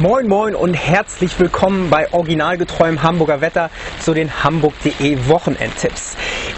[0.00, 3.68] Moin Moin und herzlich willkommen bei Originalgetreu Hamburger Wetter
[3.98, 6.16] zu den Hamburg.de Wochenendtipps.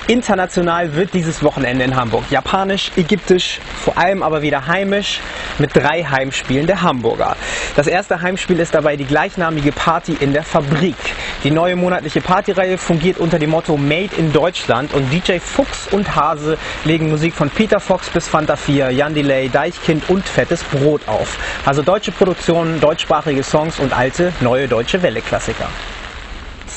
[0.08, 5.20] International wird dieses Wochenende in Hamburg japanisch, ägyptisch, vor allem aber wieder heimisch
[5.58, 7.34] mit drei Heimspielen der Hamburger.
[7.76, 10.96] Das erste Heimspiel ist dabei die gleichnamige Party in der Fabrik.
[11.42, 16.14] Die neue monatliche Partyreihe fungiert unter dem Motto Made in Deutschland und DJ Fuchs und
[16.14, 21.00] Hase legen Musik von Peter Fox bis Fanta 4, Jan Delay, Deichkind und Fettes Brot
[21.06, 21.38] auf.
[21.64, 25.68] Also deutsche Produktionen, deutschsprachige Songs und alte, neue deutsche Welle-Klassiker.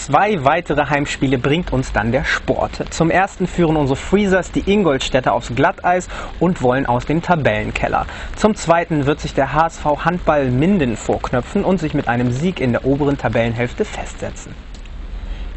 [0.05, 2.83] Zwei weitere Heimspiele bringt uns dann der Sport.
[2.89, 6.09] Zum ersten führen unsere Freezers die Ingolstädter aufs Glatteis
[6.41, 8.05] und wollen aus dem Tabellenkeller.
[8.35, 12.73] Zum zweiten wird sich der HSV Handball Minden vorknöpfen und sich mit einem Sieg in
[12.73, 14.53] der oberen Tabellenhälfte festsetzen.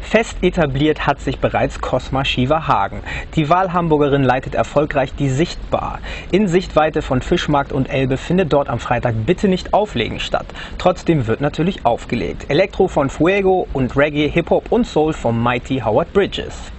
[0.09, 3.01] Fest etabliert hat sich bereits Cosma Shiva Hagen.
[3.35, 5.99] Die Wahlhamburgerin leitet erfolgreich die Sichtbar.
[6.31, 10.45] In Sichtweite von Fischmarkt und Elbe findet dort am Freitag Bitte nicht auflegen statt.
[10.77, 12.45] Trotzdem wird natürlich aufgelegt.
[12.47, 16.71] Elektro von Fuego und Reggae, Hip-Hop und Soul vom Mighty Howard Bridges.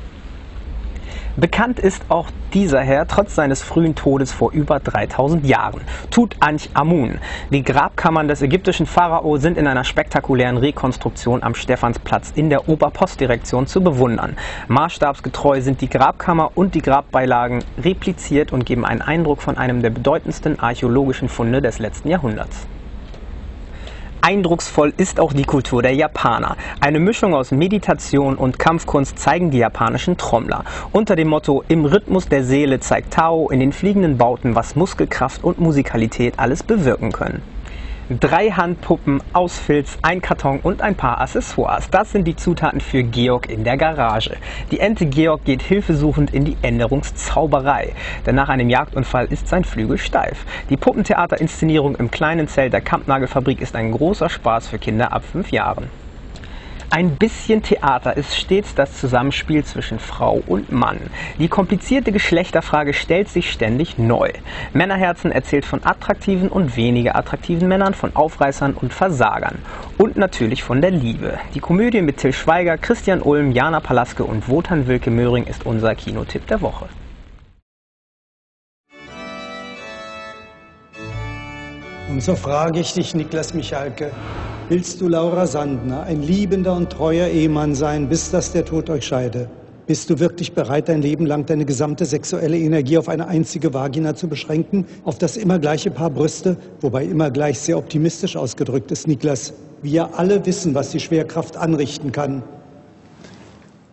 [1.40, 5.82] Bekannt ist auch dieser Herr trotz seines frühen Todes vor über 3000 Jahren.
[6.10, 7.20] Tutanchamun.
[7.52, 13.68] Die Grabkammern des ägyptischen Pharao sind in einer spektakulären Rekonstruktion am Stephansplatz in der Oberpostdirektion
[13.68, 14.36] zu bewundern.
[14.66, 19.90] Maßstabsgetreu sind die Grabkammer und die Grabbeilagen repliziert und geben einen Eindruck von einem der
[19.90, 22.66] bedeutendsten archäologischen Funde des letzten Jahrhunderts.
[24.28, 26.58] Eindrucksvoll ist auch die Kultur der Japaner.
[26.80, 30.66] Eine Mischung aus Meditation und Kampfkunst zeigen die japanischen Trommler.
[30.92, 35.42] Unter dem Motto Im Rhythmus der Seele zeigt Tao in den fliegenden Bauten, was Muskelkraft
[35.42, 37.40] und Musikalität alles bewirken können.
[38.10, 41.90] Drei Handpuppen aus Filz, ein Karton und ein paar Accessoires.
[41.90, 44.34] Das sind die Zutaten für Georg in der Garage.
[44.70, 47.92] Die Ente Georg geht hilfesuchend in die Änderungszauberei.
[48.24, 50.46] Denn nach einem Jagdunfall ist sein Flügel steif.
[50.70, 55.50] Die Puppentheaterinszenierung im kleinen Zelt der Kampnagelfabrik ist ein großer Spaß für Kinder ab fünf
[55.50, 55.90] Jahren.
[56.90, 60.98] Ein bisschen Theater ist stets das Zusammenspiel zwischen Frau und Mann.
[61.38, 64.30] Die komplizierte Geschlechterfrage stellt sich ständig neu.
[64.72, 69.58] Männerherzen erzählt von attraktiven und weniger attraktiven Männern, von Aufreißern und Versagern.
[69.98, 71.38] Und natürlich von der Liebe.
[71.54, 75.94] Die Komödie mit Till Schweiger, Christian Ulm, Jana Palaske und Wotan Wilke Möhring ist unser
[75.94, 76.86] Kinotipp der Woche.
[82.08, 84.10] Und so frage ich dich, Niklas Michalke,
[84.70, 89.06] willst du Laura Sandner, ein liebender und treuer Ehemann sein, bis dass der Tod euch
[89.06, 89.50] scheide?
[89.86, 94.14] Bist du wirklich bereit, dein Leben lang deine gesamte sexuelle Energie auf eine einzige Vagina
[94.14, 94.86] zu beschränken?
[95.04, 96.56] Auf das immer gleiche Paar Brüste?
[96.80, 99.52] Wobei immer gleich sehr optimistisch ausgedrückt ist, Niklas.
[99.82, 102.42] Wir alle wissen, was die Schwerkraft anrichten kann.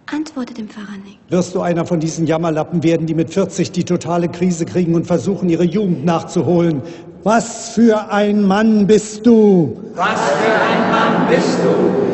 [0.05, 1.19] Antworte dem Pfarrer nicht.
[1.29, 5.05] Wirst du einer von diesen Jammerlappen werden, die mit 40 die totale Krise kriegen und
[5.05, 6.81] versuchen, ihre Jugend nachzuholen?
[7.25, 9.83] Was für ein Mann bist du?
[9.95, 12.05] Was für ein Mann bist du?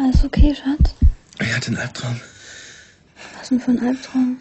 [0.00, 0.94] Alles okay, Schatz?
[1.40, 2.20] Ich hatte einen Albtraum.
[3.36, 4.36] Was denn für ein Albtraum?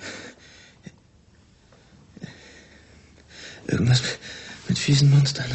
[3.65, 4.03] Irgendwas
[4.67, 5.47] mit fiesen Monstern.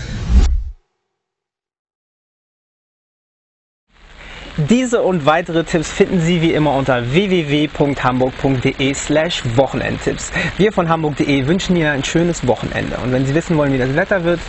[4.58, 10.32] Diese und weitere Tipps finden Sie wie immer unter www.hamburg.de slash Wochenendtipps.
[10.56, 12.96] Wir von hamburg.de wünschen Ihnen ein schönes Wochenende.
[13.04, 14.40] Und wenn Sie wissen wollen, wie das Wetter wird,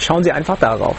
[0.00, 0.96] schauen Sie einfach darauf.